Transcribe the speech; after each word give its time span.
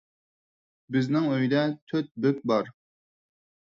بىزنىڭ 0.95 1.29
ئۆيدە 1.35 1.63
تۆت 1.93 2.13
بۆك 2.27 2.45
بار. 2.53 2.77